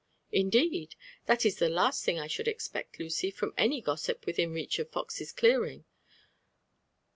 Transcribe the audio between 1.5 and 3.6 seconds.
the last thing I should expect, Lucy^ from